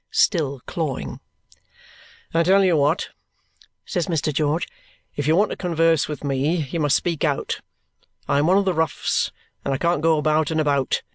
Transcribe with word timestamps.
(still 0.09 0.61
clawing). 0.65 1.19
"I 2.33 2.41
tell 2.41 2.63
you 2.65 2.75
what," 2.75 3.09
says 3.85 4.07
Mr. 4.07 4.33
George. 4.33 4.67
"If 5.15 5.27
you 5.27 5.35
want 5.35 5.51
to 5.51 5.55
converse 5.55 6.07
with 6.07 6.23
me, 6.23 6.55
you 6.71 6.79
must 6.79 6.95
speak 6.97 7.23
out. 7.23 7.61
I 8.27 8.39
am 8.39 8.47
one 8.47 8.57
of 8.57 8.65
the 8.65 8.73
roughs, 8.73 9.31
and 9.63 9.75
I 9.75 9.77
can't 9.77 10.01
go 10.01 10.17
about 10.17 10.49
and 10.49 10.59
about. 10.59 11.03